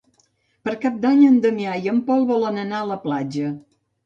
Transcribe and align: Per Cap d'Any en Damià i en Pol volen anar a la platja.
Per 0.67 0.71
Cap 0.85 0.95
d'Any 1.03 1.21
en 1.27 1.35
Damià 1.43 1.75
i 1.83 1.91
en 1.93 2.01
Pol 2.09 2.25
volen 2.33 2.59
anar 2.63 2.81
a 2.81 2.89
la 2.95 2.99
platja. 3.05 3.53